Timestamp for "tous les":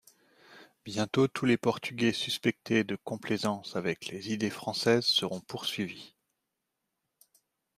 1.27-1.57